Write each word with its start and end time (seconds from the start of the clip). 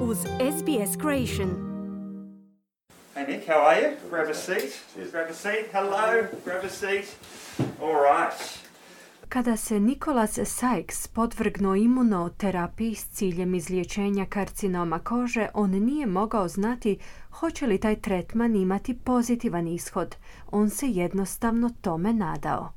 uz 0.00 0.18
SBS 0.58 0.96
Creation. 1.00 1.48
Hey 3.14 3.26
Nick, 3.26 3.46
how 3.46 3.60
are 3.66 3.80
you? 3.80 3.96
Grab 4.10 4.28
a 4.30 4.34
seat. 4.34 4.80
Grab 5.10 5.30
a 5.30 5.34
seat. 5.34 5.66
Hello. 5.72 6.26
Grab 6.44 6.64
a 6.64 6.68
seat. 6.68 7.16
All 7.82 7.94
right. 7.94 8.58
Kada 9.28 9.56
se 9.56 9.80
Nikolas 9.80 10.38
Sykes 10.44 11.06
podvrgnuo 11.06 11.74
imunoterapiji 11.74 12.94
s 12.94 13.08
ciljem 13.08 13.54
izliječenja 13.54 14.26
karcinoma 14.26 14.98
kože, 14.98 15.48
on 15.54 15.70
nije 15.70 16.06
mogao 16.06 16.48
znati 16.48 16.98
hoće 17.30 17.66
li 17.66 17.80
taj 17.80 18.00
tretman 18.00 18.56
imati 18.56 18.98
pozitivan 19.04 19.68
ishod. 19.68 20.16
On 20.50 20.70
se 20.70 20.86
jednostavno 20.88 21.70
tome 21.80 22.12
nadao. 22.12 22.72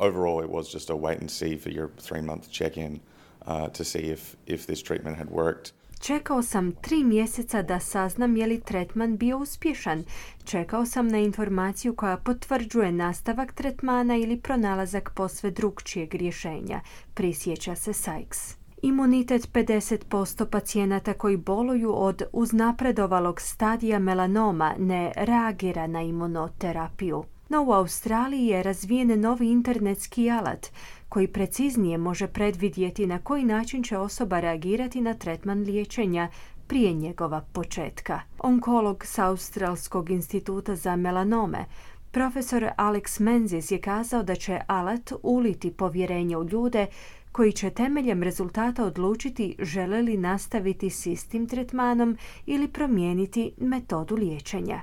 overall, 0.00 0.40
it 0.40 0.48
was 0.48 0.68
just 0.68 0.90
a 0.90 0.96
wait 0.96 1.20
and 1.20 1.30
see 1.30 1.56
for 1.56 1.68
your 1.68 1.88
three 1.98 2.22
month 2.22 2.50
check 2.50 2.76
in 2.76 3.00
uh, 3.46 3.68
to 3.68 3.84
see 3.84 4.10
if, 4.10 4.36
if 4.46 4.66
this 4.66 4.82
treatment 4.82 5.18
had 5.18 5.30
worked. 5.30 5.72
Čekao 6.00 6.42
sam 6.42 6.72
tri 6.72 7.04
mjeseca 7.04 7.62
da 7.62 7.80
saznam 7.80 8.36
je 8.36 8.46
li 8.46 8.60
tretman 8.60 9.16
bio 9.16 9.38
uspješan. 9.38 10.04
Čekao 10.44 10.86
sam 10.86 11.08
na 11.08 11.18
informaciju 11.18 11.94
koja 11.94 12.16
potvrđuje 12.16 12.92
nastavak 12.92 13.52
tretmana 13.52 14.16
ili 14.16 14.40
pronalazak 14.40 15.10
posve 15.16 15.50
drugčijeg 15.50 16.14
rješenja, 16.14 16.80
prisjeća 17.14 17.74
se 17.74 17.92
Sykes. 17.92 18.56
Imunitet 18.82 19.52
50% 19.52 20.46
pacijenata 20.50 21.12
koji 21.12 21.36
boluju 21.36 21.92
od 21.96 22.22
uznapredovalog 22.32 23.40
stadija 23.40 23.98
melanoma 23.98 24.74
ne 24.78 25.12
reagira 25.16 25.86
na 25.86 26.02
imunoterapiju. 26.02 27.24
No 27.48 27.62
u 27.62 27.72
Australiji 27.72 28.46
je 28.46 28.62
razvijen 28.62 29.20
novi 29.20 29.50
internetski 29.50 30.30
alat 30.30 30.66
koji 31.10 31.28
preciznije 31.28 31.98
može 31.98 32.26
predvidjeti 32.26 33.06
na 33.06 33.18
koji 33.18 33.44
način 33.44 33.82
će 33.82 33.98
osoba 33.98 34.40
reagirati 34.40 35.00
na 35.00 35.14
tretman 35.14 35.62
liječenja 35.62 36.28
prije 36.66 36.92
njegova 36.92 37.40
početka. 37.52 38.20
Onkolog 38.38 39.04
s 39.06 39.18
Australskog 39.18 40.10
instituta 40.10 40.76
za 40.76 40.96
melanome 40.96 41.64
Profesor 42.10 42.70
Alex 42.76 43.20
Menzies 43.20 43.70
je 43.70 43.80
kazao 43.80 44.22
da 44.22 44.34
će 44.34 44.60
alat 44.66 45.12
uliti 45.22 45.70
povjerenje 45.70 46.36
u 46.36 46.44
ljude 46.44 46.86
koji 47.32 47.52
će 47.52 47.70
temeljem 47.70 48.22
rezultata 48.22 48.84
odlučiti 48.84 49.56
žele 49.58 50.02
li 50.02 50.16
nastaviti 50.16 50.90
s 50.90 51.06
istim 51.06 51.48
tretmanom 51.48 52.18
ili 52.46 52.68
promijeniti 52.68 53.52
metodu 53.58 54.16
liječenja. 54.16 54.82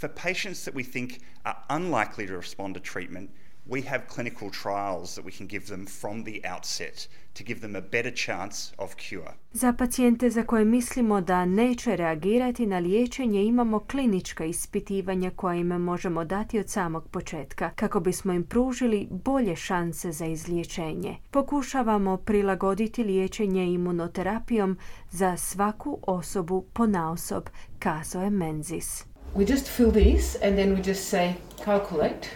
For 0.00 0.10
patients 0.14 0.62
that 0.62 0.74
we 0.74 0.92
think 0.92 1.10
are 1.42 1.58
unlikely 1.68 2.26
to 2.26 2.36
respond 2.36 2.74
to 2.74 2.80
treatment, 2.92 3.30
we 3.66 3.82
have 3.82 4.02
clinical 4.14 4.50
trials 4.50 5.14
that 5.14 5.24
we 5.24 5.32
can 5.32 5.46
give 5.46 5.66
them 5.66 5.86
from 5.86 6.24
the 6.24 6.40
outset 6.44 7.08
to 7.34 7.44
give 7.44 7.60
them 7.60 7.76
a 7.76 7.80
better 7.80 8.12
chance 8.16 8.72
of 8.78 8.94
cure. 8.96 9.32
Za 9.52 9.72
pacijente 9.72 10.30
za 10.30 10.42
koje 10.42 10.64
mislimo 10.64 11.20
da 11.20 11.44
neće 11.44 11.96
reagirati 11.96 12.66
na 12.66 12.78
liječenje 12.78 13.44
imamo 13.44 13.78
klinička 13.78 14.44
ispitivanja 14.44 15.30
koja 15.36 15.54
im 15.54 15.66
možemo 15.66 16.24
dati 16.24 16.58
od 16.58 16.68
samog 16.68 17.08
početka 17.08 17.70
kako 17.76 18.00
bismo 18.00 18.32
im 18.32 18.44
pružili 18.44 19.08
bolje 19.10 19.56
šanse 19.56 20.12
za 20.12 20.26
izliječenje. 20.26 21.16
Pokušavamo 21.30 22.16
prilagoditi 22.16 23.04
liječenje 23.04 23.64
imunoterapijom 23.64 24.78
za 25.10 25.36
svaku 25.36 25.98
osobu 26.02 26.64
ponaosob, 26.72 27.44
kazao 27.78 28.22
je 28.22 28.30
Menzis. 28.30 29.04
we 29.34 29.44
just 29.44 29.68
fill 29.68 29.92
this 29.92 30.36
and 30.42 30.56
then 30.56 30.74
we 30.76 30.88
just 30.88 31.08
say 31.08 31.34
calculate 31.64 32.28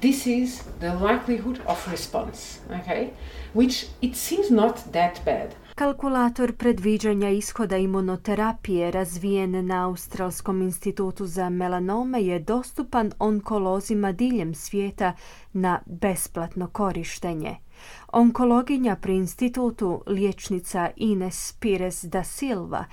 this 0.00 0.26
is 0.26 0.62
the 0.80 0.94
likelihood 0.94 1.60
of 1.66 1.88
response 1.90 2.60
okay 2.70 3.10
which 3.54 3.86
it 4.00 4.16
seems 4.16 4.50
not 4.50 4.76
that 4.92 5.24
bad 5.24 5.54
Kalkulator 5.78 6.52
predviđanja 6.52 7.30
ishoda 7.30 7.76
imunoterapije 7.76 8.90
razvijen 8.90 9.66
na 9.66 9.84
Australskom 9.86 10.62
institutu 10.62 11.26
za 11.26 11.48
melanome 11.48 12.22
je 12.22 12.38
dostupan 12.38 13.12
onkolozima 13.18 14.12
diljem 14.12 14.54
svijeta 14.54 15.12
na 15.52 15.80
besplatno 15.86 16.66
korištenje. 16.66 17.56
Onkologinja 18.12 18.96
pri 18.96 19.14
institutu, 19.16 20.02
liječnica 20.06 20.90
Ines 20.96 21.52
Pires 21.60 22.04
da 22.04 22.24
Silva, 22.24 22.84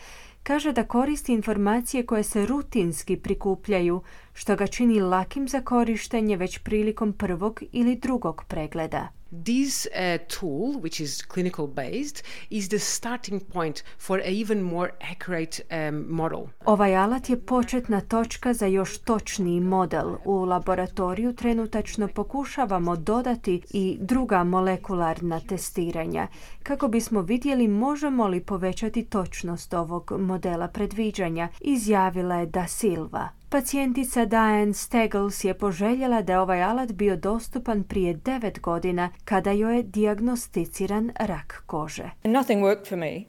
kaže 0.48 0.72
da 0.72 0.84
koristi 0.84 1.34
informacije 1.34 2.06
koje 2.06 2.24
se 2.24 2.46
rutinski 2.46 3.18
prikupljaju, 3.18 4.02
što 4.34 4.56
ga 4.56 4.68
čini 4.68 5.00
lakim 5.00 5.48
za 5.48 5.62
korištenje 5.62 6.38
već 6.38 6.58
prilikom 6.60 7.14
prvog 7.14 7.64
ili 7.72 7.96
drugog 7.96 8.44
pregleda. 8.48 9.08
This 9.46 9.88
uh, 9.88 10.18
tool 10.28 10.74
which 10.82 11.02
is 11.02 11.22
clinical 11.22 11.68
based 11.68 12.24
is 12.50 12.70
the 12.70 12.80
starting 12.80 13.40
point 13.40 13.84
for 13.98 14.20
a 14.20 14.30
even 14.30 14.62
more 14.62 14.92
accurate 15.02 15.62
um, 15.72 16.06
model 16.10 16.48
Ovaj 16.66 16.96
alat 16.96 17.30
je 17.30 17.40
početna 17.40 18.02
točka 18.02 18.54
za 18.54 18.66
još 18.66 18.98
točniji 18.98 19.60
model. 19.60 20.16
U 20.26 20.46
laboratoriju 20.46 21.34
trenutačno 21.34 22.08
pokušavamo 22.08 22.96
dodati 22.96 23.62
i 23.74 23.98
druga 24.00 24.44
molekularna 24.44 25.40
testiranja 25.40 26.28
kako 26.64 26.88
bismo 26.88 27.22
vidjeli 27.22 27.68
možemo 27.68 28.28
li 28.28 28.42
povećati 28.42 29.06
točnost 29.06 29.74
ovog 29.74 30.12
modela 30.20 30.68
predviđanja, 30.68 31.50
izjavila 31.62 32.36
je 32.36 32.46
Da 32.46 32.68
Silva. 32.68 33.30
Pacijentica 33.56 34.26
Diane 34.26 34.74
Stegels 34.74 35.44
je 35.44 35.54
poželjela 35.54 36.22
da 36.22 36.34
je 36.34 36.40
ovaj 36.40 36.64
alat 36.64 36.92
bio 36.92 37.16
dostupan 37.16 37.84
prije 37.84 38.14
devet 38.14 38.60
godina 38.60 39.10
kada 39.26 39.52
joj 39.52 39.76
je 39.76 39.84
dijagnosticiran 39.84 41.12
rak 41.20 41.64
kože. 41.66 42.10
Nothing 42.24 42.64
worked 42.64 42.90
for 42.90 42.98
me 42.98 43.24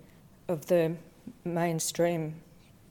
of 0.49 0.61
the 0.61 0.91
mainstream 1.45 2.35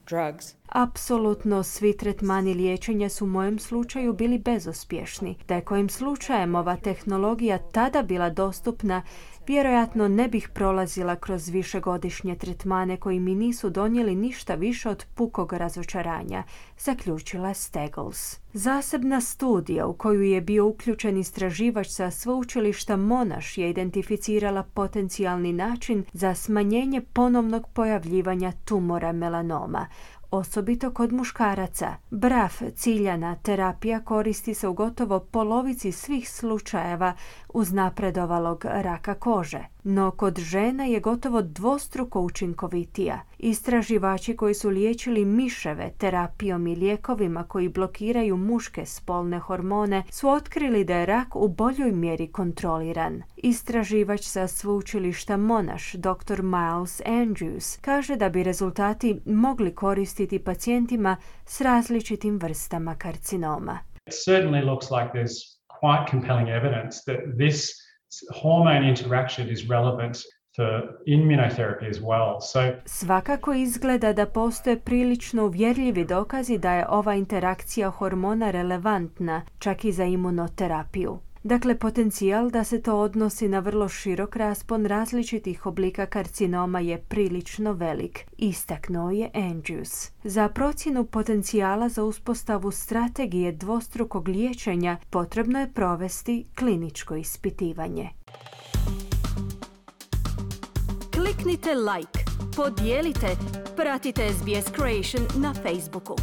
drugs. 0.08 0.56
Apsolutno 0.70 1.64
svi 1.64 1.98
tretmani 1.98 2.54
liječenja 2.54 3.10
su 3.10 3.26
u 3.26 3.28
mojem 3.28 3.60
slučaju 3.60 4.14
bili 4.14 4.38
bezuspješni. 4.38 5.38
Da 5.48 5.56
je 5.56 5.62
kojim 5.62 5.90
slučajem 5.90 6.56
ova 6.56 6.76
tehnologija 6.76 7.58
tada 7.58 8.04
bila 8.04 8.30
dostupna, 8.30 9.02
vjerojatno 9.48 10.08
ne 10.08 10.28
bih 10.28 10.50
prolazila 10.54 11.16
kroz 11.16 11.50
višegodišnje 11.50 12.36
tretmane 12.36 12.98
koji 12.98 13.20
mi 13.20 13.36
nisu 13.36 13.70
donijeli 13.70 14.16
ništa 14.16 14.56
više 14.56 14.90
od 14.90 15.06
pukog 15.16 15.54
razočaranja, 15.54 16.44
zaključila 16.80 17.54
Stegels. 17.54 18.40
Zasebna 18.54 19.22
studija 19.22 19.88
u 19.88 19.94
koju 19.94 20.22
je 20.22 20.42
bio 20.42 20.68
uključen 20.68 21.18
istraživač 21.18 21.88
sa 21.88 22.12
sveučilišta 22.12 22.96
Monaš 22.96 23.58
je 23.58 23.70
identificirala 23.70 24.64
potencijalni 24.64 25.54
način 25.54 26.04
za 26.14 26.36
smanjenje 26.36 27.02
ponovnog 27.02 27.68
pojavljivanja 27.74 28.52
tumora 28.66 29.12
melanoma, 29.12 29.88
osobito 30.32 30.92
kod 30.92 31.14
muškaraca. 31.14 31.96
BRAF 32.12 32.62
ciljana 32.76 33.36
terapija 33.36 34.04
koristi 34.04 34.54
se 34.54 34.68
u 34.68 34.74
gotovo 34.74 35.20
polovici 35.20 35.92
svih 35.92 36.30
slučajeva 36.30 37.14
uznapredovalog 37.56 38.66
raka 38.66 39.14
kože, 39.14 39.64
no 39.84 40.12
kod 40.12 40.40
žena 40.40 40.86
je 40.86 41.00
gotovo 41.00 41.42
dvostruko 41.42 42.22
učinkovitija. 42.22 43.22
Istraživači 43.38 44.36
koji 44.36 44.54
su 44.54 44.70
liječili 44.70 45.26
miševe 45.26 45.92
terapijom 45.98 46.68
i 46.68 46.76
lijekovima 46.76 47.44
koji 47.44 47.70
blokiraju 47.70 48.38
muške 48.38 48.86
spolne 48.86 49.40
hormone 49.40 50.04
su 50.10 50.30
otkrili 50.30 50.84
da 50.84 50.96
je 50.96 51.06
rak 51.06 51.36
u 51.36 51.48
boljoj 51.48 51.92
mjeri 51.92 52.28
kontroliran. 52.28 53.22
Istraživač 53.38 54.22
sa 54.22 54.48
sveučilišta 54.48 55.38
Monaš, 55.38 55.94
dr. 55.94 56.42
Miles 56.42 57.02
Andrews, 57.06 57.78
kaže 57.82 58.16
da 58.16 58.30
bi 58.30 58.44
rezultati 58.44 59.22
mogli 59.26 59.76
koristiti 59.76 60.40
pacijentima 60.40 61.18
s 61.46 61.62
različitim 61.62 62.38
vrstama 62.38 62.96
karcinoma. 62.96 63.80
It 64.08 64.14
certainly 64.14 64.66
looks 64.66 64.92
like 64.92 65.10
there's 65.14 65.55
quite 65.86 66.12
compelling 66.12 66.50
evidence 66.50 67.04
that 67.06 67.20
this 67.38 67.74
hormone 68.42 68.84
interaction 68.94 69.50
is 69.50 69.70
relevant 69.70 70.16
for 70.56 70.70
immunotherapy 71.08 71.90
as 71.90 72.00
well. 72.02 72.42
So 72.42 72.60
Svakako 72.86 73.54
izgleda 73.54 74.14
da 74.14 74.26
postoje 74.26 74.80
prilično 74.80 75.46
uvjerljivi 75.46 76.06
dokazi 76.06 76.58
da 76.58 76.74
je 76.74 76.86
ova 76.90 77.14
interakcija 77.14 77.90
hormona 77.90 78.52
relevantna, 78.52 79.42
čak 79.60 79.86
i 79.86 79.92
za 79.92 80.04
imunoterapiju. 80.04 81.20
Dakle, 81.46 81.80
potencijal 81.80 82.50
da 82.50 82.64
se 82.64 82.82
to 82.82 83.00
odnosi 83.00 83.50
na 83.50 83.60
vrlo 83.60 83.90
širok 83.90 84.36
raspon 84.36 84.86
različitih 84.86 85.66
oblika 85.66 86.06
karcinoma 86.06 86.80
je 86.80 86.98
prilično 86.98 87.74
velik, 87.74 88.26
istaknuo 88.38 89.10
je 89.12 89.30
Andrews. 89.34 90.12
Za 90.24 90.50
procjenu 90.50 91.06
potencijala 91.06 91.90
za 91.90 92.04
uspostavu 92.04 92.72
strategije 92.72 93.52
dvostrukog 93.52 94.28
liječenja 94.28 94.98
potrebno 95.10 95.60
je 95.60 95.72
provesti 95.74 96.46
kliničko 96.56 97.16
ispitivanje. 97.16 98.10
Kliknite 101.16 101.70
like, 101.76 102.20
podijelite, 102.56 103.28
pratite 103.76 104.30
SBS 104.34 104.72
Creation 104.76 105.42
na 105.44 105.54
Facebooku. 105.54 106.16